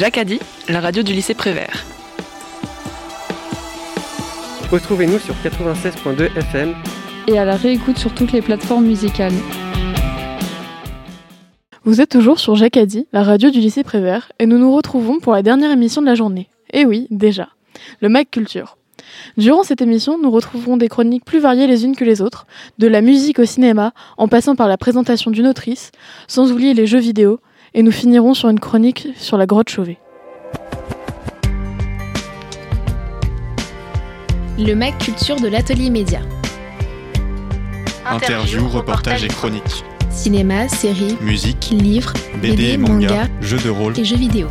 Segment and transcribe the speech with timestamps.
[0.00, 1.84] Dit, la radio du lycée Prévert.
[4.72, 6.74] Retrouvez-nous sur 96.2 FM
[7.28, 9.34] et à la réécoute sur toutes les plateformes musicales.
[11.84, 15.34] Vous êtes toujours sur Jacadi, la radio du lycée Prévert, et nous nous retrouvons pour
[15.34, 16.48] la dernière émission de la journée.
[16.72, 17.50] Et oui, déjà,
[18.00, 18.78] le Mac Culture.
[19.36, 22.46] Durant cette émission, nous retrouverons des chroniques plus variées les unes que les autres,
[22.78, 25.90] de la musique au cinéma, en passant par la présentation d'une autrice,
[26.26, 27.38] sans oublier les jeux vidéo,
[27.74, 29.98] et nous finirons sur une chronique sur la grotte Chauvet.
[34.58, 36.20] Le Mac Culture de l'Atelier Média.
[38.06, 39.84] Interviews, reportages et chroniques.
[40.10, 44.48] Cinéma, séries, musique, livres, BD, manga, jeux de rôle et jeux vidéo.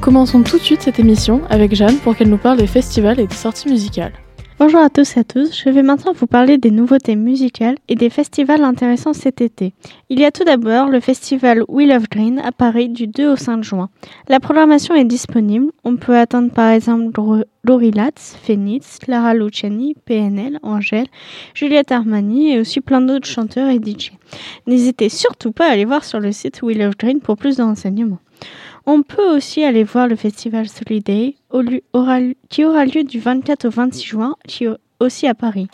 [0.00, 3.26] Commençons tout de suite cette émission avec Jeanne pour qu'elle nous parle des festivals et
[3.26, 4.12] des sorties musicales.
[4.58, 7.94] Bonjour à tous et à tous, je vais maintenant vous parler des nouveautés musicales et
[7.94, 9.74] des festivals intéressants cet été.
[10.08, 13.36] Il y a tout d'abord le festival Wheel of Green à Paris du 2 au
[13.36, 13.90] 5 juin.
[14.28, 17.20] La programmation est disponible, on peut attendre par exemple
[17.64, 21.08] Laurie Latz, Phoenix, Clara Luciani, PNL, Angèle,
[21.52, 24.12] Juliette Armani et aussi plein d'autres chanteurs et DJ.
[24.66, 27.62] N'hésitez surtout pas à aller voir sur le site Wheel of Green pour plus de
[27.62, 28.20] renseignements.
[28.88, 31.34] On peut aussi aller voir le festival Soliday
[32.48, 34.36] qui aura lieu du 24 au 26 juin,
[35.00, 35.66] aussi à Paris.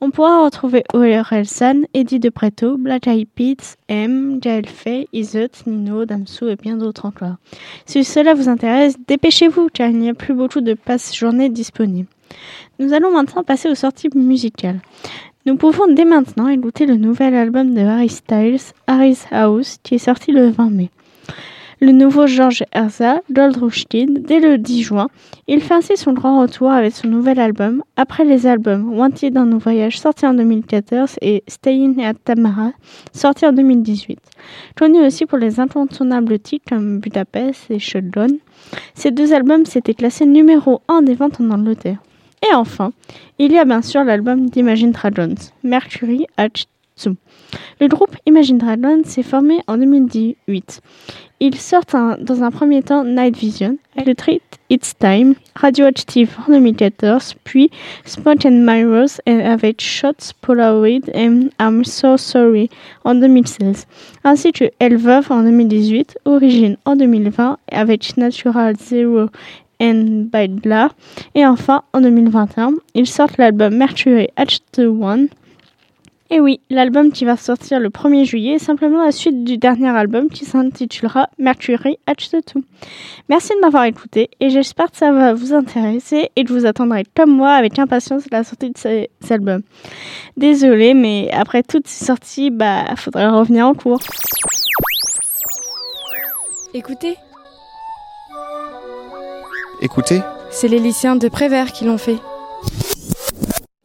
[0.00, 5.66] On pourra retrouver ORL San, Eddie De Preto, Black Eyed Peas, M, Jael Fay, Izut,
[5.66, 7.36] Nino, Damsou et bien d'autres encore.
[7.84, 12.08] Si cela vous intéresse, dépêchez-vous car il n'y a plus beaucoup de passes journées disponibles.
[12.78, 14.80] Nous allons maintenant passer aux sorties musicales.
[15.44, 19.98] Nous pouvons dès maintenant écouter le nouvel album de Harry Styles, Harry's House, qui est
[19.98, 20.90] sorti le 20 mai
[21.80, 23.56] le nouveau George Erza, Gold
[24.26, 25.08] dès le 10 juin.
[25.46, 29.46] Il fait ainsi son grand retour avec son nouvel album, après les albums Wanted dans
[29.46, 32.72] nos voyages sorti en 2014 et Staying at Tamara
[33.12, 34.18] sorti en 2018.
[34.76, 38.28] Connu aussi pour les incontournables titres comme Budapest et Shotgun,
[38.94, 41.98] ces deux albums s'étaient classés numéro 1 des ventes en Angleterre.
[42.50, 42.92] Et enfin,
[43.38, 46.48] il y a bien sûr l'album d'Imagine Dragons, Mercury at
[46.98, 47.16] Zoo.
[47.80, 50.80] Le groupe Imagine Dragons s'est formé en 2018.
[51.40, 54.40] Ils sortent dans un premier temps Night Vision, le Treat
[54.70, 57.70] It's Time, Radioactive en 2014, puis
[58.04, 61.28] Spot and Mirrors avec Shots Polaroid et
[61.60, 62.70] I'm So Sorry
[63.04, 63.86] en 2016,
[64.22, 69.26] ainsi que Elvov en 2018, Origin en 2020 avec Natural Zero
[69.80, 70.90] and Bydla,
[71.34, 75.28] et enfin en 2021, ils sortent l'album Mercury H2
[76.30, 79.90] et oui, l'album qui va sortir le 1er juillet est simplement la suite du dernier
[79.90, 82.62] album qui s'intitulera Mercury H2.
[83.28, 87.04] Merci de m'avoir écouté et j'espère que ça va vous intéresser et que vous attendrez
[87.14, 89.62] comme moi avec impatience la sortie de ces albums.
[90.38, 94.00] Désolée, mais après toutes ces sorties, bah, faudrait revenir en cours.
[96.72, 97.16] Écoutez.
[99.82, 100.20] Écoutez.
[100.50, 102.16] C'est les lycéens de Prévert qui l'ont fait.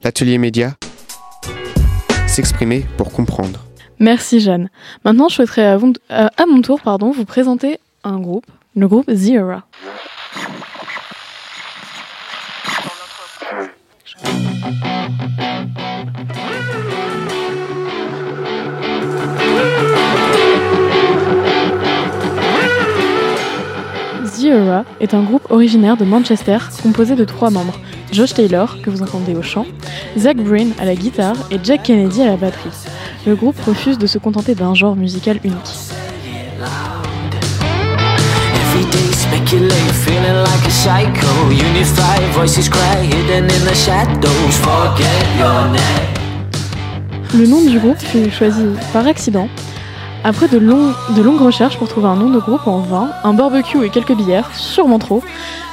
[0.02, 0.76] L'atelier média
[2.40, 3.66] s'exprimer pour comprendre.
[4.00, 4.70] Merci Jeanne.
[5.04, 5.78] Maintenant, je souhaiterais
[6.10, 8.46] à, mon tour pardon, vous présenter un groupe,
[8.78, 9.64] le groupe Zira.
[9.76, 9.90] Zira
[25.00, 27.80] est un groupe originaire de Manchester composé de trois membres,
[28.12, 29.66] Josh Taylor, que vous entendez au chant,
[30.18, 32.70] Zach Breen à la guitare et Jack Kennedy à la batterie.
[33.26, 35.58] Le groupe refuse de se contenter d'un genre musical unique.
[47.34, 49.48] Le nom du groupe fut choisi par accident.
[50.24, 53.90] Après de, longues recherches pour trouver un nom de groupe en vain, un barbecue et
[53.90, 55.24] quelques bières, sûrement trop,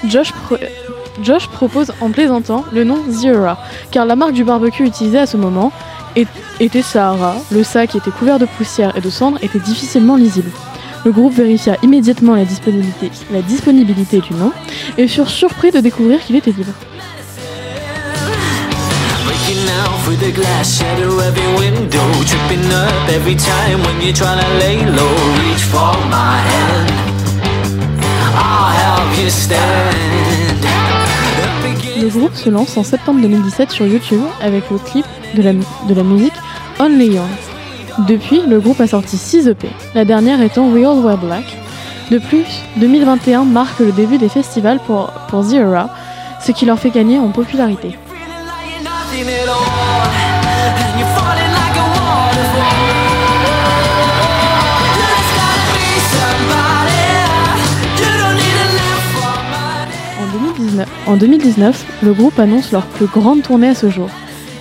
[0.09, 3.59] Josh propose en plaisantant le nom Zira,
[3.91, 5.73] car la marque du barbecue utilisée à ce moment
[6.61, 7.35] était Sahara.
[7.51, 10.51] Le sac était couvert de poussière et de cendres était difficilement lisible.
[11.05, 14.53] Le groupe vérifia immédiatement la disponibilité du nom
[14.97, 16.73] et furent surpris de découvrir qu'il était libre.
[32.01, 36.33] Le groupe se lance en septembre 2017 sur YouTube avec le clip de la, musique
[36.81, 37.29] Only Young.
[38.09, 41.45] Depuis, le groupe a sorti 6 EP, la dernière étant We All Wear Black.
[42.11, 45.91] De plus, 2021 marque le début des festivals pour, pour Zira,
[46.41, 47.97] ce qui leur fait gagner en popularité.
[61.07, 64.11] En 2019, le groupe annonce leur plus grande tournée à ce jour.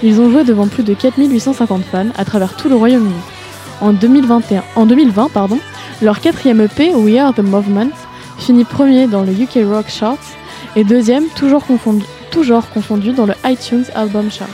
[0.03, 3.13] Ils ont joué devant plus de 4850 fans à travers tout le Royaume-Uni.
[3.81, 4.41] En, 2020,
[6.01, 7.89] leur quatrième EP, We Are the Movement,
[8.37, 10.17] finit premier dans le UK Rock Charts
[10.77, 12.05] et deuxième, toujours confondu,
[12.35, 14.49] toujours confondu dans le iTunes Album Chart.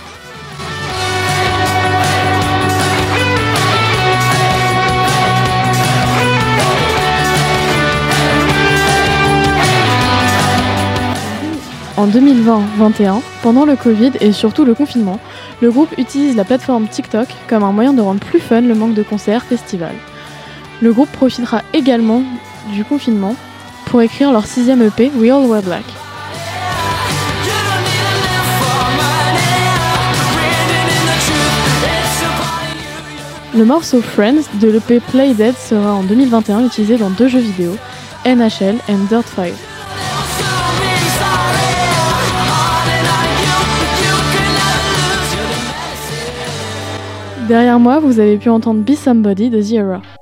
[11.98, 15.20] En 2020-21, pendant le Covid et surtout le confinement,
[15.60, 18.94] le groupe utilise la plateforme TikTok comme un moyen de rendre plus fun le manque
[18.94, 19.96] de concerts, festivals.
[20.84, 22.22] Le groupe profitera également
[22.74, 23.36] du confinement
[23.86, 25.86] pour écrire leur sixième EP, We All Wear Black.
[33.54, 37.76] Le morceau Friends de l'EP Play Dead sera en 2021 utilisé dans deux jeux vidéo,
[38.26, 39.52] NHL et Dirt 5.
[47.50, 50.21] Derrière moi, vous avez pu entendre Be Somebody de The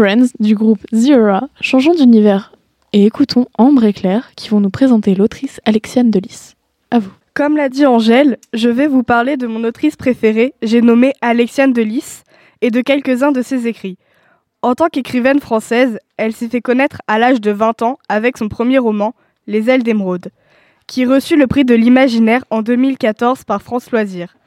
[0.00, 1.40] Friends du groupe Zero.
[1.60, 2.54] Changeons d'univers
[2.94, 6.54] et écoutons Ambre et Claire qui vont nous présenter l'autrice Alexiane Delis.
[6.90, 7.10] À vous.
[7.34, 11.74] Comme l'a dit Angèle, je vais vous parler de mon autrice préférée, j'ai nommé Alexiane
[11.74, 12.22] Delis,
[12.62, 13.98] et de quelques-uns de ses écrits.
[14.62, 18.48] En tant qu'écrivaine française, elle s'est fait connaître à l'âge de 20 ans avec son
[18.48, 19.14] premier roman,
[19.46, 20.30] Les ailes d'émeraude,
[20.86, 24.38] qui reçut le prix de l'imaginaire en 2014 par France Loisirs.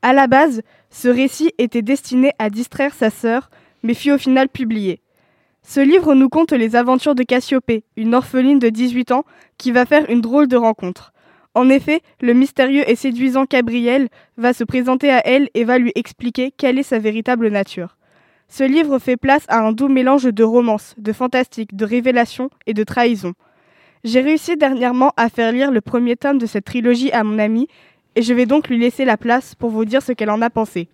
[0.00, 3.50] À la base, ce récit était destiné à distraire sa sœur,
[3.84, 5.00] mais fut au final publié.
[5.62, 9.24] Ce livre nous conte les aventures de Cassiopée, une orpheline de 18 ans
[9.56, 11.12] qui va faire une drôle de rencontre.
[11.54, 15.92] En effet, le mystérieux et séduisant Gabriel va se présenter à elle et va lui
[15.94, 17.96] expliquer quelle est sa véritable nature.
[18.48, 22.74] Ce livre fait place à un doux mélange de romance, de fantastique, de révélation et
[22.74, 23.34] de trahison.
[24.02, 27.68] J'ai réussi dernièrement à faire lire le premier tome de cette trilogie à mon amie
[28.16, 30.50] et je vais donc lui laisser la place pour vous dire ce qu'elle en a
[30.50, 30.88] pensé.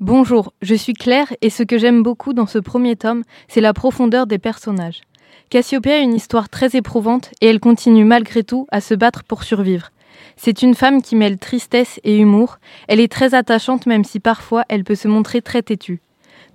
[0.00, 3.72] Bonjour, je suis Claire et ce que j'aime beaucoup dans ce premier tome, c'est la
[3.72, 5.02] profondeur des personnages.
[5.50, 9.44] Cassiopée a une histoire très éprouvante et elle continue malgré tout à se battre pour
[9.44, 9.90] survivre.
[10.36, 12.58] C'est une femme qui mêle tristesse et humour,
[12.88, 16.00] elle est très attachante même si parfois elle peut se montrer très têtue.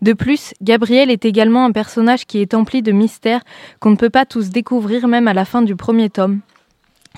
[0.01, 3.45] De plus, Gabriel est également un personnage qui est empli de mystères
[3.79, 6.41] qu'on ne peut pas tous découvrir même à la fin du premier tome.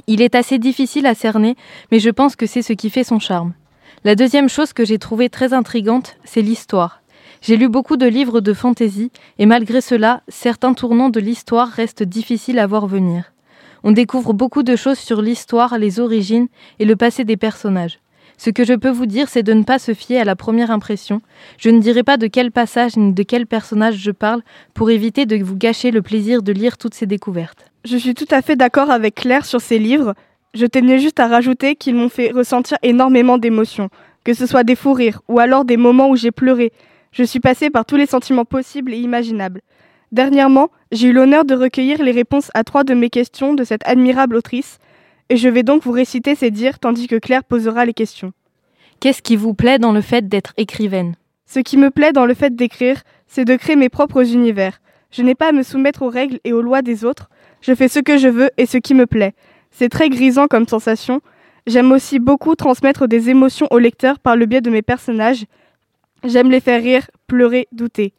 [0.05, 1.55] Il est assez difficile à cerner,
[1.91, 3.53] mais je pense que c'est ce qui fait son charme.
[4.03, 7.01] La deuxième chose que j'ai trouvée très intrigante, c'est l'histoire.
[7.41, 12.03] J'ai lu beaucoup de livres de fantaisie, et malgré cela, certains tournants de l'histoire restent
[12.03, 13.33] difficiles à voir venir.
[13.83, 16.47] On découvre beaucoup de choses sur l'histoire, les origines
[16.79, 17.99] et le passé des personnages.
[18.37, 20.71] Ce que je peux vous dire, c'est de ne pas se fier à la première
[20.71, 21.21] impression.
[21.59, 24.41] Je ne dirai pas de quel passage ni de quel personnage je parle
[24.73, 27.71] pour éviter de vous gâcher le plaisir de lire toutes ces découvertes.
[27.85, 30.15] Je suis tout à fait d'accord avec Claire sur ces livres.
[30.53, 33.89] Je tenais juste à rajouter qu'ils m'ont fait ressentir énormément d'émotions,
[34.25, 36.73] que ce soit des fous rires ou alors des moments où j'ai pleuré.
[37.13, 39.61] Je suis passée par tous les sentiments possibles et imaginables.
[40.11, 43.87] Dernièrement, j'ai eu l'honneur de recueillir les réponses à trois de mes questions de cette
[43.87, 44.79] admirable autrice,
[45.29, 48.33] et je vais donc vous réciter ses dires tandis que Claire posera les questions.
[48.99, 51.15] Qu'est-ce qui vous plaît dans le fait d'être écrivaine?
[51.45, 54.81] Ce qui me plaît dans le fait d'écrire, c'est de créer mes propres univers.
[55.11, 57.29] Je n'ai pas à me soumettre aux règles et aux lois des autres,
[57.61, 59.33] je fais ce que je veux et ce qui me plaît.
[59.71, 61.21] C'est très grisant comme sensation.
[61.67, 65.45] J'aime aussi beaucoup transmettre des émotions au lecteur par le biais de mes personnages.
[66.23, 68.13] J'aime les faire rire, pleurer, douter.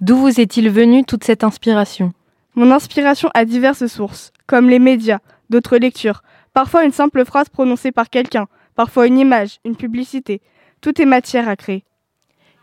[0.00, 2.12] D'où vous est-il venu toute cette inspiration?
[2.54, 5.18] Mon inspiration a diverses sources, comme les médias,
[5.50, 6.22] d'autres lectures,
[6.54, 10.40] parfois une simple phrase prononcée par quelqu'un, parfois une image, une publicité.
[10.80, 11.84] Tout est matière à créer.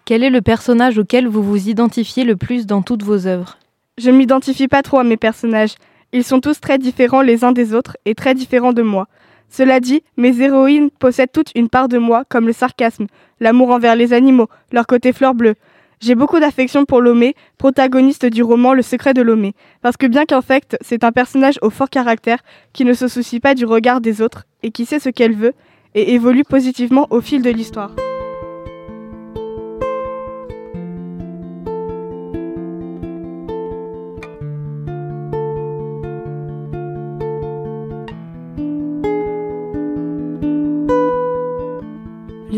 [0.05, 3.57] Quel est le personnage auquel vous vous identifiez le plus dans toutes vos œuvres?
[3.97, 5.75] Je ne m'identifie pas trop à mes personnages.
[6.15, 9.07] Ils sont tous très différents les uns des autres et très différents de moi.
[9.49, 13.07] Cela dit, mes héroïnes possèdent toutes une part de moi, comme le sarcasme,
[13.39, 15.55] l'amour envers les animaux, leur côté fleur bleue.
[16.01, 20.25] J'ai beaucoup d'affection pour Lomé, protagoniste du roman Le secret de Lomé, parce que bien
[20.25, 22.43] qu'en fait, c'est un personnage au fort caractère
[22.73, 25.53] qui ne se soucie pas du regard des autres et qui sait ce qu'elle veut
[25.95, 27.91] et évolue positivement au fil de l'histoire.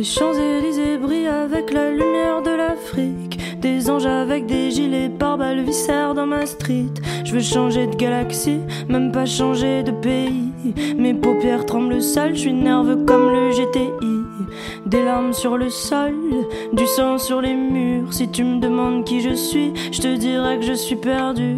[0.06, 3.40] Champs-Élysées brillent avec la lumière de l'Afrique.
[3.60, 6.94] Des anges avec des gilets pare-balles viscèrent dans ma street.
[7.24, 10.52] Je veux changer de galaxie, même pas changer de pays.
[10.96, 14.15] Mes paupières tremblent sales, je suis nerveux comme le GTI.
[14.86, 16.14] Des larmes sur le sol,
[16.74, 18.14] du sang sur les murs.
[18.14, 21.58] Si tu me demandes qui je suis, je te dirais que je suis perdu.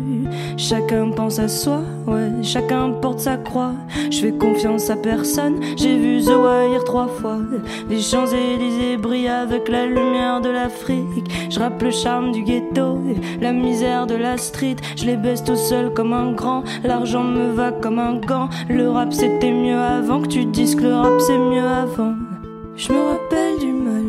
[0.57, 3.73] Chacun pense à soi, ouais, chacun porte sa croix.
[4.11, 7.37] Je fais confiance à personne, j'ai vu The Wire trois fois.
[7.89, 11.29] Les Champs-Élysées brillent avec la lumière de l'Afrique.
[11.49, 12.99] Je rappe le charme du ghetto,
[13.41, 14.77] la misère de la street.
[14.95, 18.49] Je les baisse tout seul comme un grand, l'argent me va comme un gant.
[18.69, 22.13] Le rap c'était mieux avant que tu dises que le rap c'est mieux avant.
[22.77, 24.03] Je me rappelle du mal,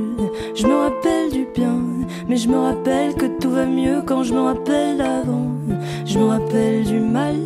[0.54, 1.80] je me rappelle du bien,
[2.28, 5.52] mais je me rappelle que tout va mieux quand je me rappelle d'avant.
[6.04, 7.36] Je me rappelle du mal,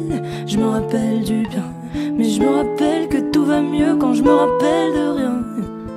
[0.48, 4.22] je me rappelle du bien, mais je me rappelle que tout va mieux quand je
[4.24, 5.44] me rappelle de rien.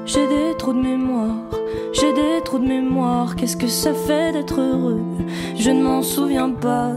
[0.05, 1.44] J'ai des trous de mémoire,
[1.95, 4.99] j'ai des trous de mémoire, qu'est-ce que ça fait d'être heureux?
[5.57, 6.91] Je ne m'en souviens pas,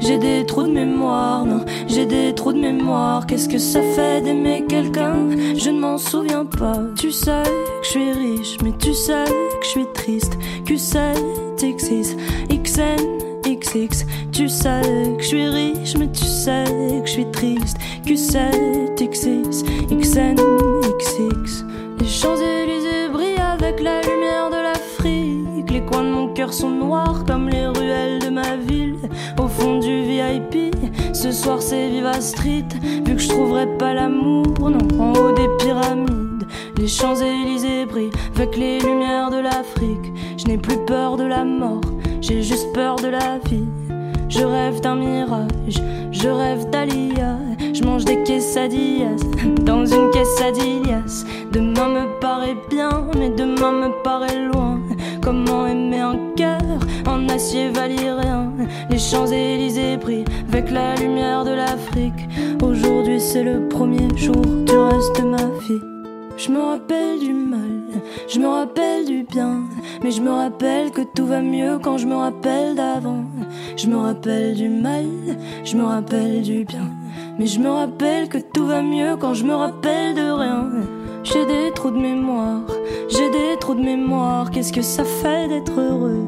[0.00, 4.20] j'ai des trous de mémoire, non, j'ai des trous de mémoire, qu'est-ce que ça fait
[4.22, 5.14] d'aimer quelqu'un?
[5.56, 6.78] Je ne m'en souviens pas.
[6.96, 10.98] Tu sais que je suis riche, mais tu sais que je suis triste, Q7,
[11.58, 12.16] X6,
[12.50, 14.82] XN, XX, tu sais
[15.16, 19.64] que je suis riche, mais tu sais que je suis triste, Q7, X6,
[19.96, 20.34] XN,
[20.98, 21.64] XX.
[22.00, 24.09] Les Champs-Élysées brillent avec la.
[26.48, 28.96] Sont noirs comme les ruelles de ma ville.
[29.38, 30.74] Au fond du VIP,
[31.12, 32.66] ce soir c'est Viva Street.
[33.04, 36.44] Vu que je trouverai pas l'amour, non, en haut des pyramides.
[36.76, 40.12] Les Champs-Élysées brillent avec les lumières de l'Afrique.
[40.38, 41.82] Je n'ai plus peur de la mort,
[42.20, 43.68] j'ai juste peur de la vie.
[44.28, 45.80] Je rêve d'un mirage,
[46.10, 47.36] je rêve d'Alia.
[47.72, 49.22] Je mange des quesadillas
[49.62, 51.24] dans une quesadillas.
[51.52, 54.69] Demain me paraît bien, mais demain me paraît loin.
[55.22, 56.60] Comment aimer un cœur
[57.06, 58.52] en acier valyrien
[58.90, 62.28] Les Champs-Élysées brillent avec la lumière de l'Afrique.
[62.62, 65.80] Aujourd'hui c'est le premier jour du reste ma vie.
[66.36, 67.82] Je me rappelle du mal,
[68.26, 69.64] je me rappelle du bien,
[70.02, 73.24] mais je me rappelle que tout va mieux quand je me rappelle d'avant.
[73.76, 75.04] Je me rappelle du mal,
[75.64, 76.88] je me rappelle du bien,
[77.38, 80.70] Mais je me rappelle que tout va mieux quand je me rappelle de rien.
[81.22, 82.62] J'ai des trous de mémoire,
[83.10, 84.50] j'ai des trous de mémoire.
[84.50, 86.24] Qu'est-ce que ça fait d'être heureux?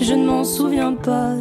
[0.00, 1.32] Je ne m'en souviens pas.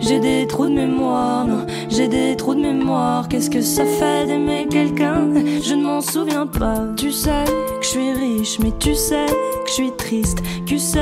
[0.00, 3.28] J'ai des trous de mémoire, non, j'ai des trous de mémoire.
[3.28, 5.28] Qu'est-ce que ça fait d'aimer quelqu'un?
[5.62, 6.86] Je ne m'en souviens pas.
[6.96, 7.44] Tu sais
[7.80, 10.38] que je suis riche, mais tu sais que je suis triste.
[10.66, 10.98] Q7,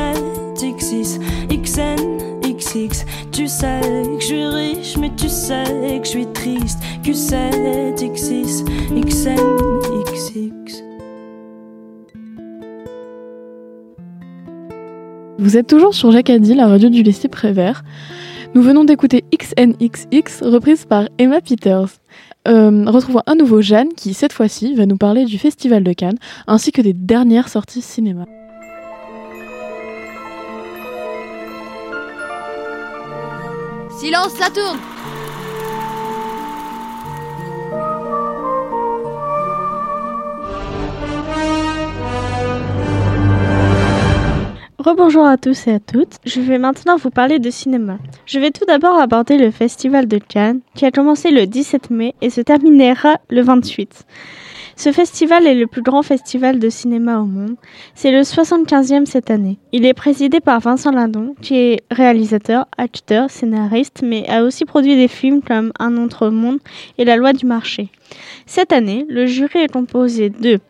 [0.59, 1.19] X6,
[1.51, 3.05] XN, XX.
[3.33, 5.65] Tu sais que je suis riche, mais tu sais
[6.01, 6.79] que je suis triste.
[7.03, 8.65] Q7, X6,
[9.05, 9.37] XN,
[10.13, 10.88] XX.
[15.41, 17.85] Vous êtes toujours sur Jacadi, la radio du lycée Prévert.
[18.57, 21.91] Nous venons d'écouter XNXX, reprise par Emma Peters.
[22.49, 26.19] Euh, retrouvons un nouveau Jeanne qui, cette fois-ci, va nous parler du Festival de Cannes
[26.49, 28.25] ainsi que des dernières sorties cinéma.
[34.01, 34.79] Silence, ça tourne
[44.79, 46.19] Rebonjour à tous et à toutes.
[46.25, 47.99] Je vais maintenant vous parler de cinéma.
[48.27, 52.15] Je vais tout d'abord aborder le Festival de Cannes qui a commencé le 17 mai
[52.21, 54.07] et se terminera le 28.
[54.79, 57.57] Ce festival est le plus grand festival de cinéma au monde.
[57.97, 59.59] C'est le 75e cette année.
[59.73, 64.95] Il est présidé par Vincent Lindon, qui est réalisateur, acteur, scénariste, mais a aussi produit
[64.95, 66.61] des films comme Un autre monde
[66.97, 67.89] et La loi du marché.
[68.47, 70.61] Cette année, le jury est composé de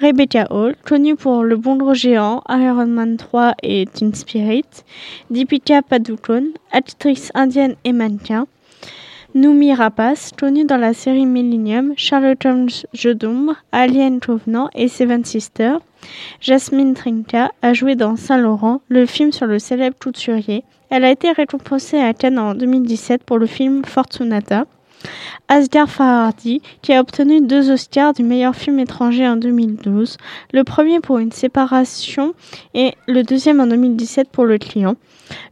[0.00, 4.64] Rebecca Hall, connue pour Le Bon Géant, Iron Man 3 et Teen Spirit,
[5.28, 8.46] Deepika Padukone, actrice indienne et mannequin,
[9.38, 15.24] Noumi Rapace, connue dans la série Millennium, Charlotte Holmes Jeu d'ombre, Alien Covenant et Seven
[15.24, 15.78] Sisters.
[16.40, 20.64] Jasmine Trinka a joué dans Saint-Laurent, le film sur le célèbre couturier.
[20.90, 24.64] Elle a été récompensée à Cannes en 2017 pour le film Fortunata.
[25.48, 30.16] Asghar Farhadi, qui a obtenu deux Oscars du meilleur film étranger en 2012,
[30.52, 32.34] le premier pour une séparation
[32.74, 34.96] et le deuxième en 2017 pour le client.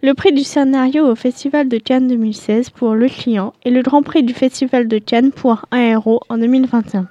[0.03, 4.03] Le prix du scénario au Festival de Cannes 2016 pour Le Client et le Grand
[4.03, 7.09] Prix du Festival de Cannes pour Un héros en 2021.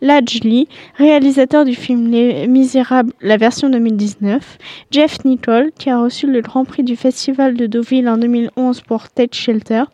[0.00, 4.58] Lajli, réalisateur du film Les Misérables, la version 2019,
[4.92, 9.08] Jeff Nicole, qui a reçu le Grand Prix du Festival de Deauville en 2011 pour
[9.08, 9.84] Ted Shelter,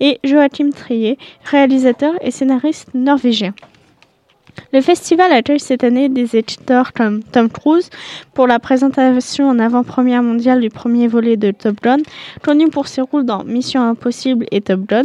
[0.00, 3.54] et Joachim Trier, réalisateur et scénariste norvégien.
[4.72, 7.90] Le festival accueille cette année des éditeurs comme Tom Cruise
[8.34, 11.98] pour la présentation en avant-première mondiale du premier volet de Top Gun,
[12.42, 15.04] connu pour ses rôles dans Mission Impossible et Top Gun.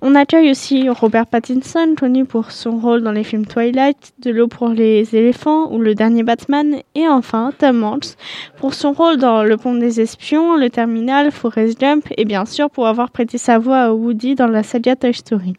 [0.00, 4.46] On accueille aussi Robert Pattinson, connu pour son rôle dans les films Twilight, De l'eau
[4.46, 8.14] pour les éléphants ou Le dernier Batman, et enfin Tom Hanks
[8.58, 12.70] pour son rôle dans Le pont des espions, Le terminal, Forrest Gump et bien sûr
[12.70, 15.54] pour avoir prêté sa voix à Woody dans la saga Toy Story.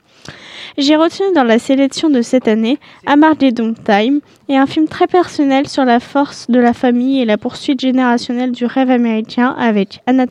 [0.77, 5.67] J'ai retenu dans la sélection de cette année Armageddon Time et un film très personnel
[5.67, 10.25] sur la force de la famille et la poursuite générationnelle du rêve américain avec Anna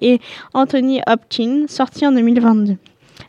[0.00, 0.20] et
[0.54, 2.76] Anthony Hopkins, sorti en 2022.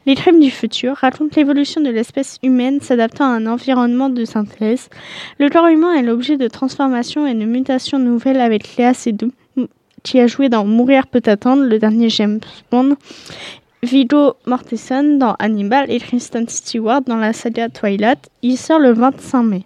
[0.06, 4.90] Les crimes du futur racontent l'évolution de l'espèce humaine s'adaptant à un environnement de synthèse.
[5.38, 9.32] Le corps humain est l'objet de transformations et de mutations nouvelles avec Léa Seydoux,
[10.04, 12.40] qui a joué dans Mourir peut attendre, le dernier James
[12.72, 12.96] Bond,
[13.84, 18.30] Viggo Mortensen dans Hannibal et Kristen Stewart dans la saga Twilight.
[18.44, 19.64] Il sort le 25 mai.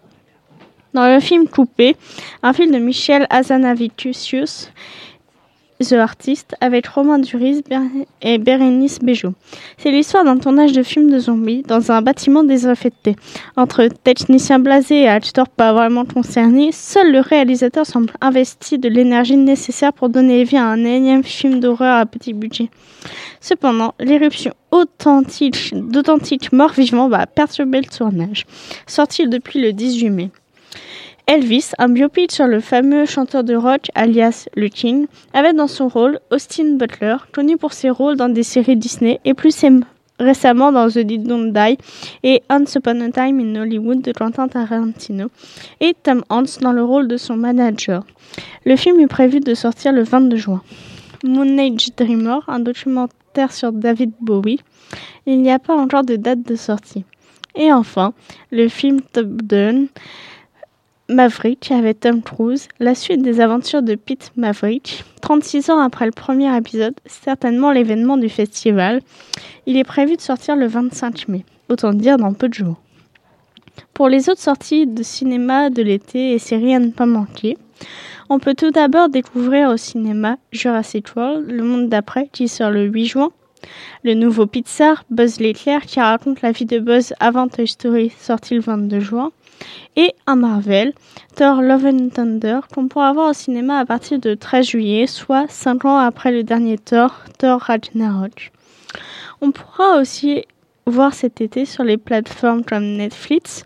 [0.94, 1.98] Dans le film Coupé,
[2.42, 4.72] un film de Michel Hazanavicius,
[5.84, 7.62] The Artist, avec Romain Duris
[8.22, 9.34] et Bérénice Bejo.
[9.78, 13.16] C'est l'histoire d'un tournage de film de zombies dans un bâtiment désaffecté.
[13.58, 19.38] Entre techniciens blasés et acteurs pas vraiment concernés, seul le réalisateur semble investi de l'énergie
[19.38, 22.70] nécessaire pour donner vie à un énième film d'horreur à petit budget.
[23.42, 28.46] Cependant, l'éruption authentique d'authentiques morts vivants va perturber le tournage,
[28.88, 30.30] sorti depuis le 18 mai.
[31.28, 35.88] Elvis, un biopic sur le fameux chanteur de rock alias le King, avait dans son
[35.88, 39.66] rôle Austin Butler, connu pour ses rôles dans des séries Disney et plus
[40.20, 41.78] récemment dans The Did Don't Die
[42.22, 45.30] et Once Upon a Time in Hollywood de Quentin Tarantino,
[45.80, 48.06] et Tom Hanks dans le rôle de son manager.
[48.64, 50.62] Le film est prévu de sortir le 22 juin.
[51.24, 54.60] Moon Age Dreamer, un documentaire sur David Bowie.
[55.26, 57.04] Il n'y a pas encore de date de sortie.
[57.56, 58.14] Et enfin,
[58.52, 59.86] le film Top Gun,
[61.08, 66.12] Maverick avec Tom Cruise, la suite des aventures de Pete Maverick, 36 ans après le
[66.12, 69.02] premier épisode, certainement l'événement du festival.
[69.68, 72.82] Il est prévu de sortir le 25 mai, autant dire dans peu de jours.
[73.94, 77.58] Pour les autres sorties de cinéma de l'été et séries à ne pas manquer,
[78.30, 82.86] on peut tout d'abord découvrir au cinéma Jurassic World, le monde d'après, qui sort le
[82.86, 83.32] 8 juin,
[84.04, 88.56] Le nouveau Pixar, Buzz l'éclair, qui raconte la vie de Buzz avant Toy Story, sorti
[88.56, 89.32] le 22 juin.
[89.96, 90.94] Et un Marvel,
[91.36, 95.46] Thor Love and Thunder, qu'on pourra voir au cinéma à partir de 13 juillet, soit
[95.50, 98.52] 5 ans après le dernier Thor, Thor Ragnarok.
[99.42, 100.46] On pourra aussi
[100.88, 103.64] voir cet été sur les plateformes comme Netflix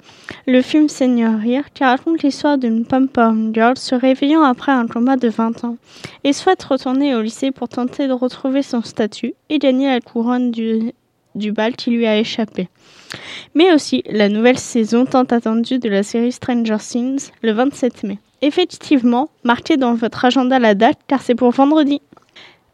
[0.47, 5.17] le film Seigneur Rire qui raconte l'histoire d'une pom-pom girl se réveillant après un combat
[5.17, 5.77] de 20 ans
[6.23, 10.51] et souhaite retourner au lycée pour tenter de retrouver son statut et gagner la couronne
[10.51, 10.93] du,
[11.35, 12.69] du bal qui lui a échappé.
[13.53, 18.19] Mais aussi la nouvelle saison tant attendue de la série Stranger Things le 27 mai.
[18.41, 22.01] Effectivement, marquez dans votre agenda la date car c'est pour vendredi.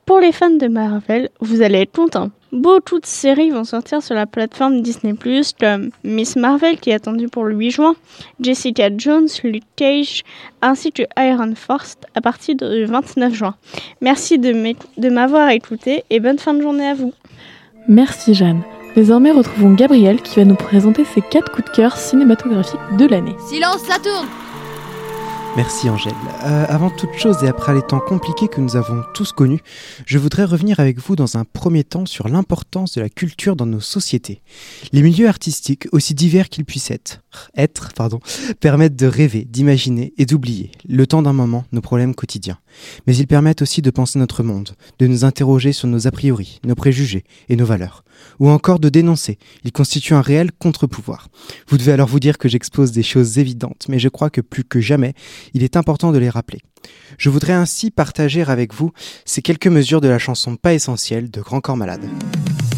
[0.06, 2.30] Pour les fans de Marvel, vous allez être contents.
[2.56, 5.13] Beaucoup de séries vont sortir sur la plateforme Disney+,
[5.60, 7.96] comme Miss Marvel qui est attendue pour le 8 juin,
[8.39, 10.24] Jessica Jones, Luke Cage,
[10.62, 13.56] ainsi que Iron Force à partir du 29 juin.
[14.00, 17.13] Merci de m'avoir écouté et bonne fin de journée à vous.
[17.89, 18.62] Merci Jeanne.
[18.96, 23.36] Désormais, retrouvons Gabriel qui va nous présenter ses 4 coups de cœur cinématographiques de l'année.
[23.50, 24.28] Silence, ça tourne
[25.56, 26.13] Merci Angèle.
[26.44, 29.62] Euh, avant toute chose et après les temps compliqués que nous avons tous connus,
[30.06, 33.65] je voudrais revenir avec vous dans un premier temps sur l'importance de la culture dans
[33.65, 34.41] nos sociétés.
[34.91, 37.22] Les milieux artistiques, aussi divers qu'ils puissent être,
[37.56, 37.94] être
[38.60, 42.58] permettent de rêver, d'imaginer et d'oublier, le temps d'un moment, nos problèmes quotidiens.
[43.08, 46.60] Mais ils permettent aussi de penser notre monde, de nous interroger sur nos a priori,
[46.66, 48.06] nos préjugés et nos valeurs
[48.40, 49.38] ou encore de dénoncer.
[49.64, 51.30] Il constitue un réel contre-pouvoir.
[51.68, 54.64] Vous devez alors vous dire que j'expose des choses évidentes, mais je crois que plus
[54.64, 55.14] que jamais,
[55.54, 56.60] il est important de les rappeler.
[57.18, 58.92] Je voudrais ainsi partager avec vous
[59.26, 62.08] ces quelques mesures de la chanson Pas essentielle de Grand Corps Malade.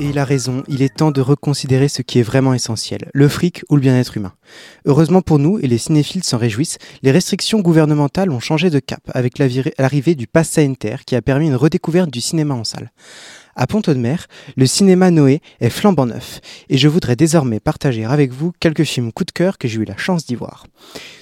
[0.00, 3.28] Et il a raison, il est temps de reconsidérer ce qui est vraiment essentiel, le
[3.28, 4.32] fric ou le bien-être humain.
[4.86, 9.02] Heureusement pour nous, et les cinéphiles s'en réjouissent, les restrictions gouvernementales ont changé de cap
[9.12, 12.92] avec l'arrivée du pass sanitaire qui a permis une redécouverte du cinéma en salle.
[13.56, 18.52] À Pont-de-Mer, le cinéma Noé est flambant neuf et je voudrais désormais partager avec vous
[18.58, 20.66] quelques films coup de cœur que j'ai eu la chance d'y voir.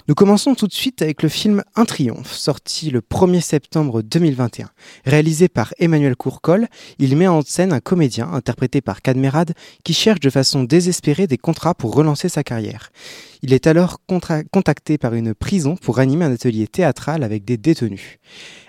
[0.09, 4.71] Nous commençons tout de suite avec le film Un triomphe, sorti le 1er septembre 2021.
[5.05, 6.67] Réalisé par Emmanuel Courcol,
[6.99, 9.53] il met en scène un comédien, interprété par Cadmerade,
[9.85, 12.91] qui cherche de façon désespérée des contrats pour relancer sa carrière.
[13.43, 14.01] Il est alors
[14.51, 18.19] contacté par une prison pour animer un atelier théâtral avec des détenus.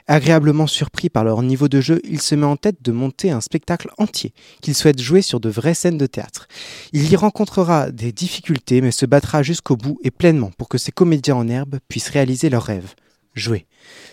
[0.07, 3.41] Agréablement surpris par leur niveau de jeu, il se met en tête de monter un
[3.41, 6.47] spectacle entier qu'il souhaite jouer sur de vraies scènes de théâtre.
[6.93, 10.91] Il y rencontrera des difficultés mais se battra jusqu'au bout et pleinement pour que ses
[10.91, 12.93] comédiens en herbe puissent réaliser leurs rêves.
[13.35, 13.65] Jouer.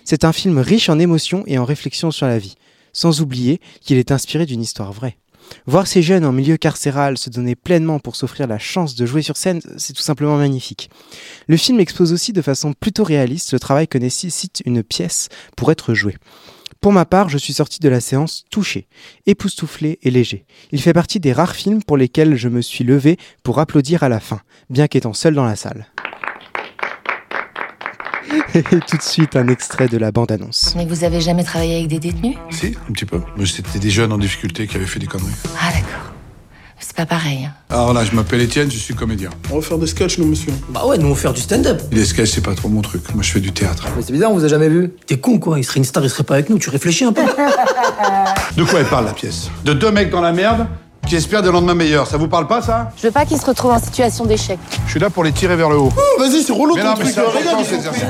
[0.04, 2.56] C'est un film riche en émotions et en réflexions sur la vie,
[2.92, 5.16] sans oublier qu'il est inspiré d'une histoire vraie.
[5.66, 9.22] Voir ces jeunes en milieu carcéral se donner pleinement pour s'offrir la chance de jouer
[9.22, 10.90] sur scène, c'est tout simplement magnifique.
[11.46, 15.70] Le film expose aussi de façon plutôt réaliste le travail que nécessite une pièce pour
[15.70, 16.16] être jouée.
[16.80, 18.86] Pour ma part, je suis sorti de la séance touché,
[19.26, 20.44] époustouflé et léger.
[20.72, 24.08] Il fait partie des rares films pour lesquels je me suis levé pour applaudir à
[24.08, 25.86] la fin, bien qu'étant seul dans la salle.
[28.54, 30.74] Et tout de suite, un extrait de la bande-annonce.
[30.76, 32.36] Mais vous avez jamais travaillé avec des détenus?
[32.50, 33.20] Si, un petit peu.
[33.36, 35.32] Mais c'était des jeunes en difficulté qui avaient fait des conneries.
[35.60, 36.12] Ah, d'accord.
[36.78, 37.46] C'est pas pareil.
[37.46, 37.52] Hein.
[37.70, 39.30] Alors là, je m'appelle Étienne, je suis comédien.
[39.50, 40.52] On va faire des sketchs, nous, monsieur.
[40.68, 41.80] Bah ouais, nous, on va faire du stand-up.
[41.90, 43.02] Les sketchs, c'est pas trop mon truc.
[43.14, 43.88] Moi, je fais du théâtre.
[43.96, 44.90] Mais c'est bizarre, on vous a jamais vu.
[45.06, 45.58] T'es con, quoi.
[45.58, 46.58] Il serait une star, il serait pas avec nous.
[46.58, 47.22] Tu réfléchis un peu.
[48.56, 49.50] de quoi elle parle, la pièce?
[49.64, 50.66] De deux mecs dans la merde
[51.06, 52.06] qui espèrent des lendemains meilleurs.
[52.06, 52.90] Ça vous parle pas, ça?
[52.96, 54.58] Je veux pas qu'ils se retrouvent en situation d'échec.
[54.86, 55.92] Je suis là pour les tirer vers le haut.
[55.96, 57.06] Oh, Vas-y, c'est relou ton non, truc.
[57.08, 58.04] exercice.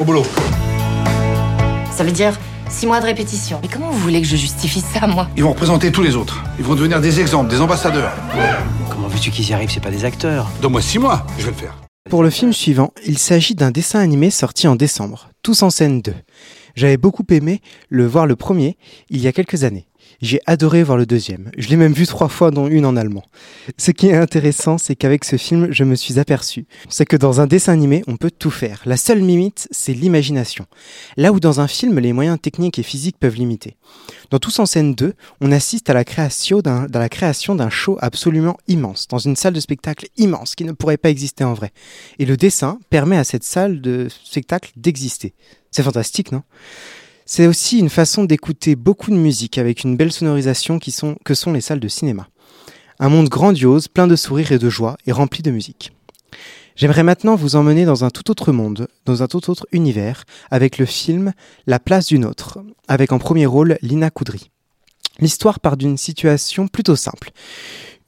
[0.00, 0.24] Au boulot.
[1.92, 3.58] Ça veut dire six mois de répétition.
[3.62, 5.28] Mais comment vous voulez que je justifie ça, moi?
[5.36, 6.42] Ils vont représenter tous les autres.
[6.58, 8.12] Ils vont devenir des exemples, des ambassadeurs.
[8.90, 9.70] Comment veux-tu qu'ils y arrivent?
[9.72, 10.48] C'est pas des acteurs.
[10.60, 11.74] Donne-moi six mois, je vais le faire.
[12.10, 16.00] Pour le film suivant, il s'agit d'un dessin animé sorti en décembre, Tous en scène
[16.00, 16.14] 2.
[16.74, 18.76] J'avais beaucoup aimé le voir le premier
[19.10, 19.86] il y a quelques années.
[20.20, 21.52] J'ai adoré voir le deuxième.
[21.56, 23.24] Je l'ai même vu trois fois, dont une en allemand.
[23.76, 26.66] Ce qui est intéressant, c'est qu'avec ce film, je me suis aperçu.
[26.88, 28.82] C'est que dans un dessin animé, on peut tout faire.
[28.84, 30.66] La seule limite, c'est l'imagination.
[31.16, 33.76] Là où dans un film, les moyens techniques et physiques peuvent limiter.
[34.30, 37.70] Dans Tous en scène 2, on assiste à la création d'un, dans la création d'un
[37.70, 41.54] show absolument immense, dans une salle de spectacle immense qui ne pourrait pas exister en
[41.54, 41.70] vrai.
[42.18, 45.34] Et le dessin permet à cette salle de spectacle d'exister.
[45.70, 46.42] C'est fantastique, non?
[47.30, 51.60] C'est aussi une façon d'écouter beaucoup de musique avec une belle sonorisation que sont les
[51.60, 52.26] salles de cinéma.
[52.98, 55.92] Un monde grandiose, plein de sourires et de joie et rempli de musique.
[56.74, 60.78] J'aimerais maintenant vous emmener dans un tout autre monde, dans un tout autre univers, avec
[60.78, 61.34] le film
[61.66, 64.50] La place d'une autre, avec en premier rôle Lina Coudry.
[65.20, 67.32] L'histoire part d'une situation plutôt simple.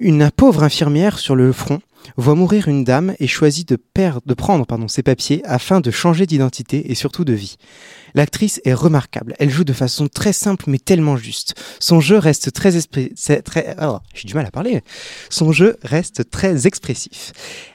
[0.03, 1.83] Une pauvre infirmière sur le front
[2.17, 3.79] voit mourir une dame et choisit de,
[4.25, 7.57] de prendre pardon, ses papiers afin de changer d'identité et surtout de vie.
[8.15, 9.35] L'actrice est remarquable.
[9.39, 11.55] Elle joue de façon très simple mais tellement juste.
[11.81, 12.79] Son jeu reste très
[16.67, 17.33] expressif.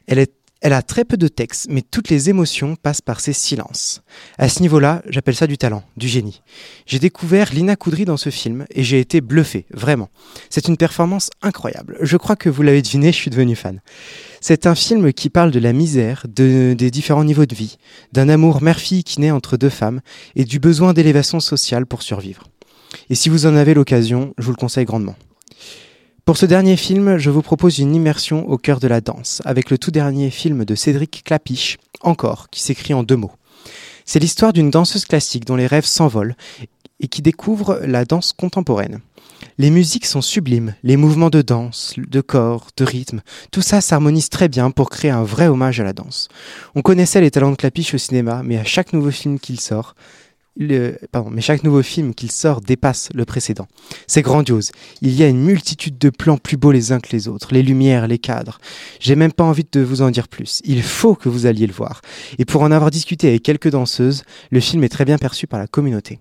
[0.07, 0.33] Elle est
[0.65, 4.01] elle a très peu de texte, mais toutes les émotions passent par ses silences.
[4.39, 6.41] À ce niveau-là, j'appelle ça du talent, du génie.
[6.87, 10.09] J'ai découvert Lina Coudry dans ce film et j'ai été bluffé, vraiment.
[10.49, 11.99] C'est une performance incroyable.
[12.01, 13.79] Je crois que vous l'avez deviné, je suis devenu fan.
[14.41, 17.77] C'est un film qui parle de la misère, de, des différents niveaux de vie,
[18.11, 20.01] d'un amour mère-fille qui naît entre deux femmes
[20.35, 22.41] et du besoin d'élévation sociale pour survivre.
[23.11, 25.15] Et si vous en avez l'occasion, je vous le conseille grandement.
[26.25, 29.69] Pour ce dernier film, je vous propose une immersion au cœur de la danse, avec
[29.69, 33.33] le tout dernier film de Cédric Clapiche, Encore, qui s'écrit en deux mots.
[34.05, 36.35] C'est l'histoire d'une danseuse classique dont les rêves s'envolent
[36.99, 39.01] et qui découvre la danse contemporaine.
[39.59, 44.29] Les musiques sont sublimes, les mouvements de danse, de corps, de rythme, tout ça s'harmonise
[44.29, 46.29] très bien pour créer un vrai hommage à la danse.
[46.73, 49.93] On connaissait les talents de Clapiche au cinéma, mais à chaque nouveau film qu'il sort,
[50.57, 53.67] mais chaque nouveau film qu'il sort dépasse le précédent.
[54.07, 54.71] C'est grandiose.
[55.01, 57.63] Il y a une multitude de plans plus beaux les uns que les autres, les
[57.63, 58.59] lumières, les cadres.
[58.99, 60.61] J'ai même pas envie de vous en dire plus.
[60.65, 62.01] Il faut que vous alliez le voir.
[62.39, 65.59] Et pour en avoir discuté avec quelques danseuses, le film est très bien perçu par
[65.59, 66.19] la communauté.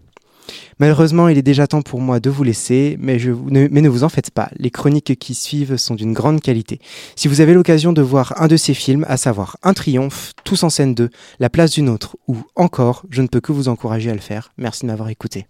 [0.78, 4.08] Malheureusement, il est déjà temps pour moi de vous laisser, mais, ne, ne vous en
[4.08, 6.80] faites pas, les chroniques qui suivent sont d'une grande qualité.
[7.16, 10.62] Si vous avez l'occasion de voir un de ces films, à savoir Un Triomphe, Tous
[10.62, 14.10] en scène 2, La place d'une autre, ou encore, je ne peux que vous encourager
[14.10, 14.52] à le faire.
[14.58, 15.46] Merci de m'avoir écouté.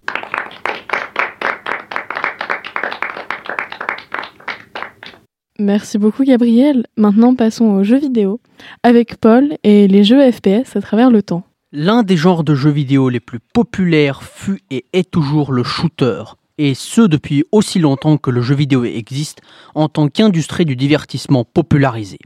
[5.58, 6.84] Merci beaucoup Gabriel.
[6.96, 8.40] Maintenant passons aux jeux vidéo
[8.82, 11.44] avec Paul et les jeux FPS à travers le temps.
[11.76, 16.22] L'un des genres de jeux vidéo les plus populaires fut et est toujours le shooter,
[16.56, 19.40] et ce depuis aussi longtemps que le jeu vidéo existe
[19.74, 22.18] en tant qu'industrie du divertissement popularisé.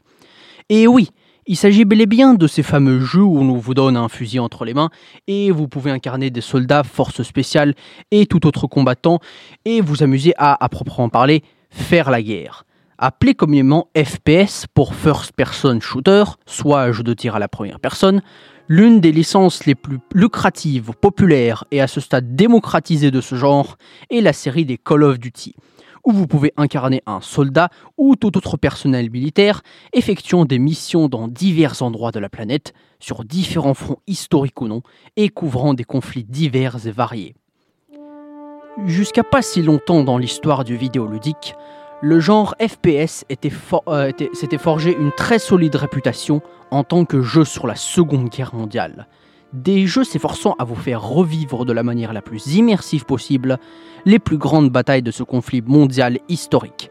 [0.68, 1.08] Et oui,
[1.46, 4.38] il s'agit bel et bien de ces fameux jeux où on vous donne un fusil
[4.38, 4.90] entre les mains
[5.28, 7.74] et vous pouvez incarner des soldats, forces spéciales
[8.10, 9.18] et tout autre combattant
[9.64, 12.66] et vous amuser à, à proprement parler, faire la guerre.
[12.98, 18.20] Appelé communément FPS pour First Person Shooter, soit jeu de tir à la première personne,
[18.70, 23.78] L'une des licences les plus lucratives, populaires et à ce stade démocratisées de ce genre
[24.10, 25.54] est la série des Call of Duty,
[26.04, 29.62] où vous pouvez incarner un soldat ou tout autre personnel militaire
[29.94, 34.82] effectuant des missions dans divers endroits de la planète, sur différents fronts historiques ou non,
[35.16, 37.34] et couvrant des conflits divers et variés.
[38.84, 41.54] Jusqu'à pas si longtemps dans l'histoire du vidéoludique,
[42.00, 43.24] le genre FPS
[43.88, 48.54] euh, s'était forgé une très solide réputation en tant que jeu sur la Seconde Guerre
[48.54, 49.08] mondiale.
[49.52, 53.58] Des jeux s'efforçant à vous faire revivre de la manière la plus immersive possible
[54.04, 56.90] les plus grandes batailles de ce conflit mondial historique.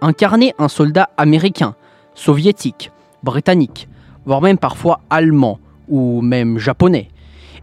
[0.00, 1.74] Incarner un soldat américain,
[2.14, 2.90] soviétique,
[3.22, 3.88] britannique,
[4.24, 7.10] voire même parfois allemand ou même japonais.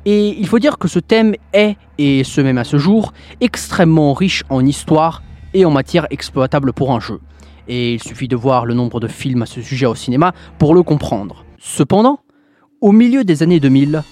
[0.05, 4.13] Et il faut dire que ce thème est, et ce même à ce jour, extrêmement
[4.13, 5.23] riche en histoire
[5.63, 7.21] en matière exploitable pour un jeu.
[7.67, 10.73] Et il suffit de voir le nombre de films à ce sujet au cinéma pour
[10.73, 11.45] le comprendre.
[11.57, 12.19] Cependant,
[12.81, 14.03] au milieu des années 2000,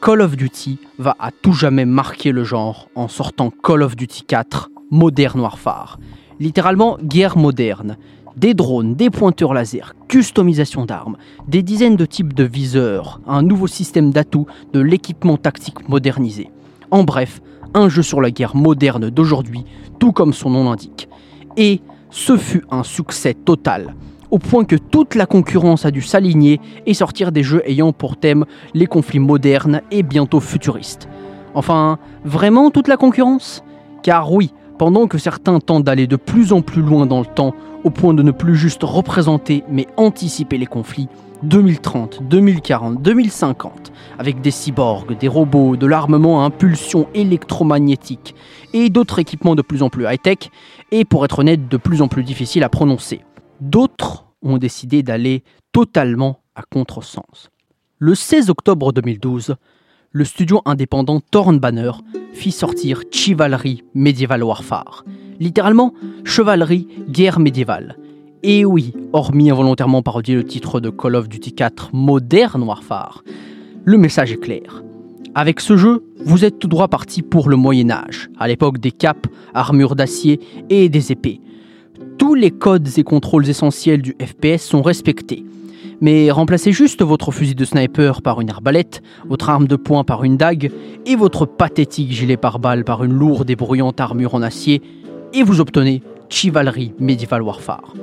[0.00, 4.24] Call of Duty va à tout jamais marquer le genre en sortant Call of Duty
[4.24, 5.98] 4 Modern Warfare.
[6.40, 7.96] Littéralement guerre moderne.
[8.36, 11.16] Des drones, des pointeurs laser, customisation d'armes,
[11.48, 16.50] des dizaines de types de viseurs, un nouveau système d'atouts, de l'équipement tactique modernisé.
[16.92, 17.40] En bref,
[17.74, 19.64] un jeu sur la guerre moderne d'aujourd'hui,
[19.98, 21.08] tout comme son nom l'indique.
[21.56, 23.94] Et ce fut un succès total
[24.30, 28.16] au point que toute la concurrence a dû s'aligner et sortir des jeux ayant pour
[28.16, 31.08] thème les conflits modernes et bientôt futuristes.
[31.54, 33.64] Enfin, vraiment toute la concurrence?
[34.02, 37.54] Car oui, pendant que certains tentent d'aller de plus en plus loin dans le temps,
[37.84, 41.08] au point de ne plus juste représenter mais anticiper les conflits,
[41.42, 48.34] 2030, 2040, 2050, avec des cyborgs, des robots, de l'armement à impulsion électromagnétique
[48.74, 50.50] et d'autres équipements de plus en plus high-tech,
[50.90, 53.20] et pour être honnête, de plus en plus difficiles à prononcer.
[53.60, 57.50] D'autres ont décidé d'aller totalement à contresens.
[57.98, 59.56] Le 16 octobre 2012,
[60.10, 61.92] le studio indépendant Thorn Banner
[62.32, 65.04] fit sortir Chivalry Medieval Warfare,
[65.38, 65.92] littéralement
[66.24, 67.96] chevalerie, guerre médiévale.
[68.44, 73.24] Et oui, hormis involontairement parodier le titre de Call of Duty 4 Modern Warfare,
[73.84, 74.84] le message est clair.
[75.34, 78.92] Avec ce jeu, vous êtes tout droit parti pour le Moyen Âge, à l'époque des
[78.92, 80.38] capes, armures d'acier
[80.70, 81.40] et des épées,
[82.16, 85.44] tous les codes et contrôles essentiels du FPS sont respectés.
[86.00, 90.22] Mais remplacez juste votre fusil de sniper par une arbalète, votre arme de poing par
[90.22, 90.70] une dague,
[91.06, 94.80] et votre pathétique gilet pare-balles par une lourde et bruyante armure en acier,
[95.32, 97.94] et vous obtenez Chivalry Medieval Warfare.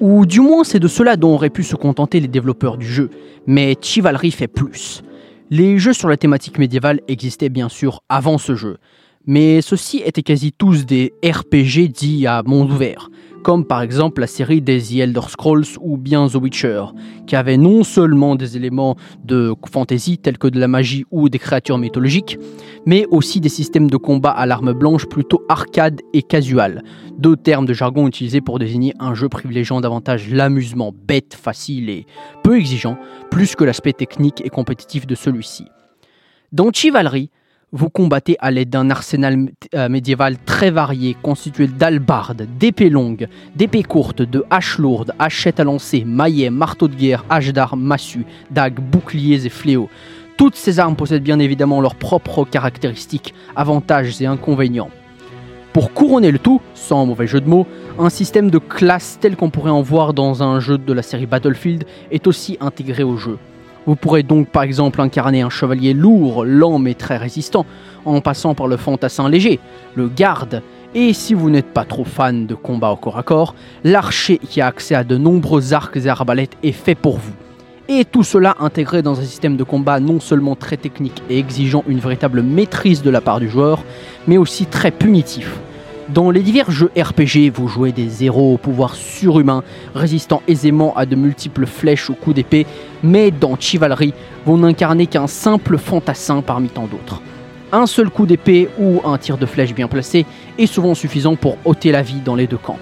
[0.00, 3.10] Ou du moins c'est de cela dont auraient pu se contenter les développeurs du jeu,
[3.46, 5.02] mais Chivalry fait plus.
[5.50, 8.78] Les jeux sur la thématique médiévale existaient bien sûr avant ce jeu,
[9.26, 13.08] mais ceux-ci étaient quasi tous des RPG dits à monde ouvert,
[13.46, 16.86] comme par exemple la série des Elder Scrolls ou bien The Witcher,
[17.28, 21.38] qui avait non seulement des éléments de fantasy tels que de la magie ou des
[21.38, 22.40] créatures mythologiques,
[22.86, 26.82] mais aussi des systèmes de combat à l'arme blanche plutôt arcade et casual,
[27.18, 32.04] deux termes de jargon utilisés pour désigner un jeu privilégiant davantage l'amusement bête, facile et
[32.42, 32.98] peu exigeant,
[33.30, 35.66] plus que l'aspect technique et compétitif de celui-ci.
[36.50, 37.30] Dans Chivalry,
[37.76, 43.82] vous combattez à l'aide d'un arsenal euh, médiéval très varié, constitué d'albardes, d'épées longues, d'épées
[43.82, 48.80] courtes, de haches lourdes, hachettes à lancer, maillets, marteaux de guerre, haches d'armes, massues, dagues,
[48.80, 49.90] boucliers et fléaux.
[50.38, 54.90] Toutes ces armes possèdent bien évidemment leurs propres caractéristiques, avantages et inconvénients.
[55.74, 57.66] Pour couronner le tout, sans mauvais jeu de mots,
[57.98, 61.26] un système de classes tel qu'on pourrait en voir dans un jeu de la série
[61.26, 63.36] Battlefield est aussi intégré au jeu.
[63.86, 67.64] Vous pourrez donc par exemple incarner un chevalier lourd, lent mais très résistant,
[68.04, 69.60] en passant par le fantassin léger,
[69.94, 70.62] le garde,
[70.94, 74.60] et si vous n'êtes pas trop fan de combat au corps à corps, l'archer qui
[74.60, 77.32] a accès à de nombreux arcs et arbalètes est fait pour vous.
[77.88, 81.84] Et tout cela intégré dans un système de combat non seulement très technique et exigeant
[81.86, 83.84] une véritable maîtrise de la part du joueur,
[84.26, 85.60] mais aussi très punitif.
[86.08, 91.04] Dans les divers jeux RPG, vous jouez des héros au pouvoir surhumain, résistant aisément à
[91.04, 92.64] de multiples flèches ou coups d'épée,
[93.02, 94.14] mais dans Chivalry,
[94.44, 97.22] vous n'incarnez qu'un simple fantassin parmi tant d'autres.
[97.72, 100.26] Un seul coup d'épée ou un tir de flèche bien placé
[100.58, 102.78] est souvent suffisant pour ôter la vie dans les deux camps.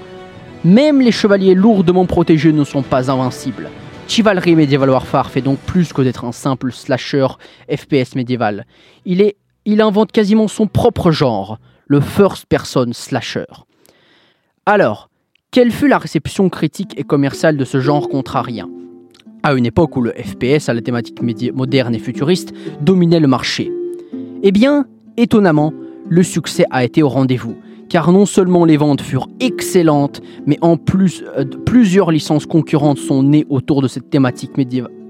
[0.62, 3.70] Même les chevaliers lourdement protégés ne sont pas invincibles.
[4.06, 7.28] Chivalry Medieval Warfare fait donc plus que d'être un simple slasher
[7.74, 8.66] FPS médiéval.
[9.06, 9.32] Il,
[9.64, 13.46] il invente quasiment son propre genre, le first person slasher.
[14.66, 15.10] Alors,
[15.50, 18.68] quelle fut la réception critique et commerciale de ce genre contrarien?
[19.42, 21.20] À une époque où le FPS, à la thématique
[21.52, 23.70] moderne et futuriste, dominait le marché.
[24.42, 25.72] Eh bien, étonnamment,
[26.08, 27.56] le succès a été au rendez-vous,
[27.88, 33.22] car non seulement les ventes furent excellentes, mais en plus, euh, plusieurs licences concurrentes sont
[33.22, 35.03] nées autour de cette thématique médiévale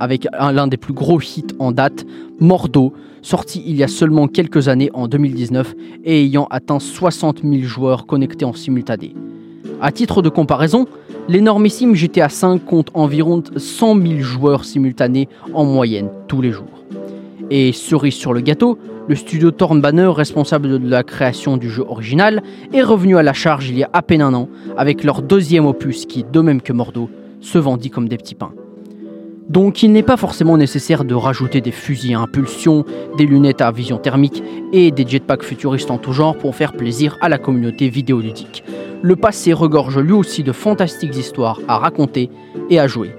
[0.00, 2.06] avec l'un des plus gros hits en date,
[2.40, 7.62] Mordo, sorti il y a seulement quelques années en 2019 et ayant atteint 60 000
[7.62, 9.14] joueurs connectés en simultané.
[9.80, 10.86] A titre de comparaison,
[11.28, 16.84] l'énormissime GTA V compte environ 100 000 joueurs simultanés en moyenne tous les jours.
[17.50, 22.42] Et cerise sur le gâteau, le studio Thornbanner, responsable de la création du jeu original,
[22.72, 25.66] est revenu à la charge il y a à peine un an avec leur deuxième
[25.66, 27.10] opus qui, de même que Mordo,
[27.40, 28.52] se vendit comme des petits pains.
[29.48, 32.84] Donc il n'est pas forcément nécessaire de rajouter des fusils à impulsion,
[33.18, 37.18] des lunettes à vision thermique et des jetpacks futuristes en tout genre pour faire plaisir
[37.20, 38.64] à la communauté vidéoludique.
[39.02, 42.30] Le passé regorge lui aussi de fantastiques histoires à raconter
[42.70, 43.14] et à jouer.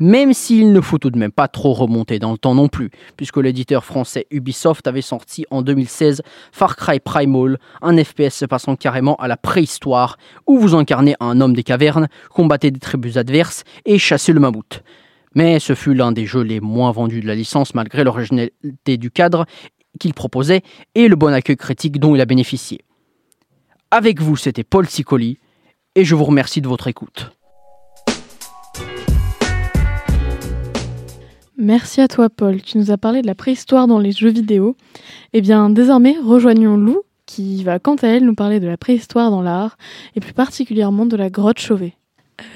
[0.00, 2.90] Même s'il ne faut tout de même pas trop remonter dans le temps non plus,
[3.16, 8.76] puisque l'éditeur français Ubisoft avait sorti en 2016 Far Cry Primal, un FPS se passant
[8.76, 10.16] carrément à la préhistoire,
[10.46, 14.84] où vous incarnez un homme des cavernes, combattez des tribus adverses et chassez le mammouth
[15.38, 19.12] mais ce fut l'un des jeux les moins vendus de la licence malgré l'originalité du
[19.12, 19.46] cadre
[20.00, 20.62] qu'il proposait
[20.96, 22.80] et le bon accueil critique dont il a bénéficié.
[23.92, 25.38] Avec vous, c'était Paul Sicoli,
[25.94, 27.30] et je vous remercie de votre écoute.
[31.56, 34.76] Merci à toi Paul, tu nous as parlé de la préhistoire dans les jeux vidéo.
[35.34, 39.30] Eh bien désormais, rejoignons Lou, qui va quant à elle nous parler de la préhistoire
[39.30, 39.76] dans l'art,
[40.16, 41.97] et plus particulièrement de la grotte Chauvet.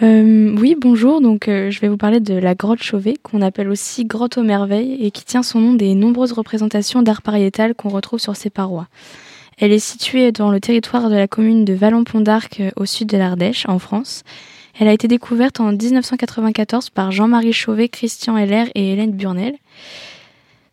[0.02, 1.20] Euh, oui, bonjour.
[1.20, 4.42] Donc, euh, je vais vous parler de la grotte Chauvet, qu'on appelle aussi grotte aux
[4.42, 8.50] merveilles, et qui tient son nom des nombreuses représentations d'art pariétal qu'on retrouve sur ses
[8.50, 8.88] parois.
[9.58, 13.08] Elle est située dans le territoire de la commune de Vallon-Pont d'Arc, euh, au sud
[13.08, 14.22] de l'Ardèche, en France.
[14.78, 19.56] Elle a été découverte en 1994 par Jean-Marie Chauvet, Christian Heller et Hélène Burnel,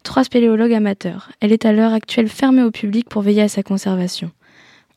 [0.04, 1.30] trois spéléologues amateurs.
[1.42, 4.32] Elle est à l'heure actuelle fermée au public pour veiller à sa conservation.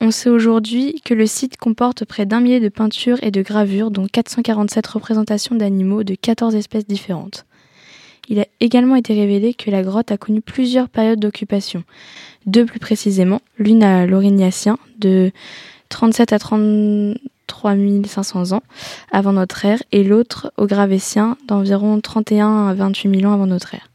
[0.05, 3.92] On sait aujourd'hui que le site comporte près d'un millier de peintures et de gravures,
[3.92, 7.46] dont 447 représentations d'animaux de 14 espèces différentes.
[8.28, 11.84] Il a également été révélé que la grotte a connu plusieurs périodes d'occupation.
[12.46, 15.30] Deux plus précisément, l'une à l'Aurignacien, de
[15.88, 18.62] 37 à 33 500 ans
[19.12, 23.76] avant notre ère, et l'autre au Gravétien, d'environ 31 à 28 000 ans avant notre
[23.76, 23.91] ère.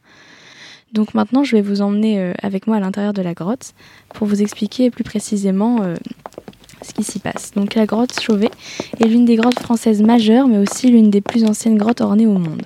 [0.92, 3.74] Donc maintenant, je vais vous emmener euh, avec moi à l'intérieur de la grotte
[4.14, 5.94] pour vous expliquer plus précisément euh,
[6.82, 7.52] ce qui s'y passe.
[7.54, 8.50] Donc la grotte Chauvet
[9.00, 12.38] est l'une des grottes françaises majeures, mais aussi l'une des plus anciennes grottes ornées au
[12.38, 12.62] monde.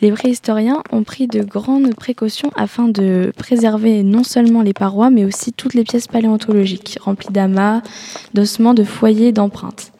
[0.00, 5.24] Les préhistoriens ont pris de grandes précautions afin de préserver non seulement les parois, mais
[5.24, 7.82] aussi toutes les pièces paléontologiques, remplies d'amas,
[8.34, 9.91] d'ossements, de foyers, d'empreintes.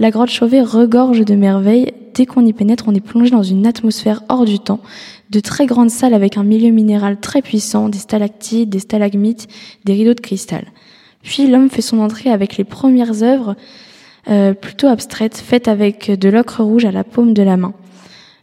[0.00, 1.92] La grotte Chauvet regorge de merveilles.
[2.14, 4.80] Dès qu'on y pénètre, on est plongé dans une atmosphère hors du temps,
[5.30, 9.46] de très grandes salles avec un milieu minéral très puissant, des stalactites, des stalagmites,
[9.84, 10.64] des rideaux de cristal.
[11.22, 13.54] Puis l'homme fait son entrée avec les premières œuvres
[14.28, 17.72] euh, plutôt abstraites, faites avec de l'ocre rouge à la paume de la main.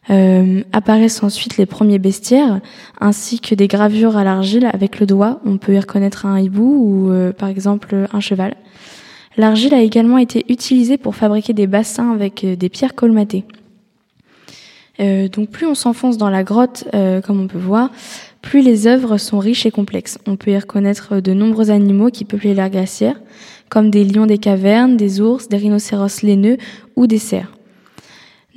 [0.09, 2.61] Euh, apparaissent ensuite les premiers bestiaires,
[3.01, 5.41] ainsi que des gravures à l'argile avec le doigt.
[5.45, 8.55] On peut y reconnaître un hibou ou euh, par exemple un cheval.
[9.37, 13.45] L'argile a également été utilisée pour fabriquer des bassins avec des pierres colmatées.
[14.99, 17.89] Euh, donc plus on s'enfonce dans la grotte, euh, comme on peut voir,
[18.41, 20.17] plus les œuvres sont riches et complexes.
[20.27, 23.19] On peut y reconnaître de nombreux animaux qui peuplaient l'air glaciaire,
[23.69, 26.57] comme des lions des cavernes, des ours, des rhinocéros laineux
[26.95, 27.51] ou des cerfs.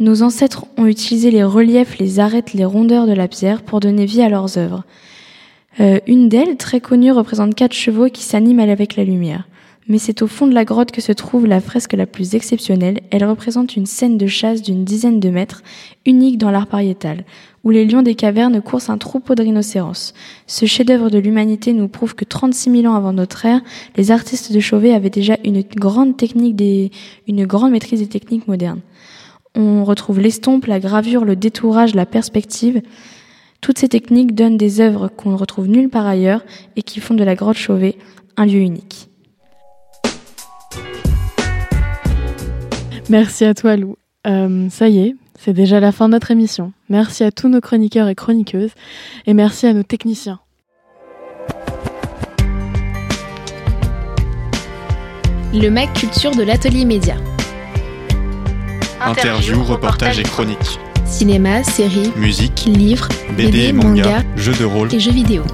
[0.00, 4.06] Nos ancêtres ont utilisé les reliefs, les arêtes, les rondeurs de la pierre pour donner
[4.06, 4.84] vie à leurs œuvres.
[5.80, 9.46] Euh, une d'elles, très connue, représente quatre chevaux qui s'animent avec la lumière
[9.88, 13.00] mais c'est au fond de la grotte que se trouve la fresque la plus exceptionnelle.
[13.10, 15.62] Elle représente une scène de chasse d'une dizaine de mètres,
[16.06, 17.24] unique dans l'art pariétal,
[17.64, 20.14] où les lions des cavernes coursent un troupeau de rhinocéros.
[20.46, 23.60] Ce chef-d'œuvre de l'humanité nous prouve que 36 000 ans avant notre ère,
[23.96, 26.90] les artistes de Chauvet avaient déjà une grande technique des,
[27.28, 28.80] une grande maîtrise des techniques modernes.
[29.54, 32.82] On retrouve l'estompe, la gravure, le détourage, la perspective.
[33.60, 36.44] Toutes ces techniques donnent des œuvres qu'on ne retrouve nulle part ailleurs
[36.76, 37.96] et qui font de la grotte Chauvet
[38.36, 39.08] un lieu unique.
[43.10, 43.96] Merci à toi Lou.
[44.26, 46.72] Euh, ça y est, c'est déjà la fin de notre émission.
[46.88, 48.72] Merci à tous nos chroniqueurs et chroniqueuses
[49.26, 50.40] et merci à nos techniciens.
[55.52, 57.16] Le MAC Culture de l'Atelier Média.
[59.00, 60.80] Interview, reportage et chroniques.
[61.04, 65.44] Cinéma, séries, musique, livres, BD, manga, jeux de rôle et jeux vidéo.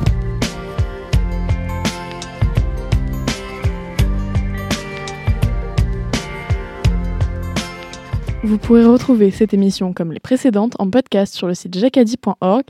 [8.43, 12.65] Vous pourrez retrouver cette émission comme les précédentes en podcast sur le site jacadi.org,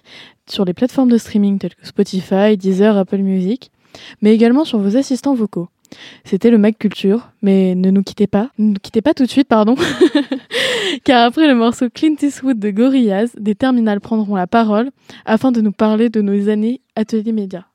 [0.48, 3.70] sur les plateformes de streaming telles que Spotify, Deezer, Apple Music,
[4.20, 5.68] mais également sur vos assistants vocaux.
[6.24, 9.30] C'était le Mac Culture, mais ne nous quittez pas, ne nous quittez pas tout de
[9.30, 9.76] suite, pardon,
[11.04, 14.90] car après le morceau Clint Eastwood de Gorillaz, des terminales prendront la parole
[15.24, 17.69] afin de nous parler de nos années atelier média.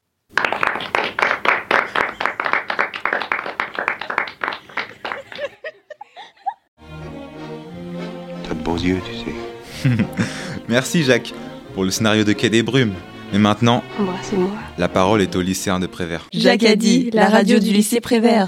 [8.66, 9.96] Beaux yeux, tu sais.
[10.68, 11.34] Merci Jacques
[11.74, 12.94] pour le scénario de Quai des Brumes.
[13.32, 14.50] Mais maintenant, Embrassez-moi.
[14.78, 16.26] la parole est au lycéen de Prévert.
[16.34, 18.44] Jacques a dit, la radio du lycée Prévert.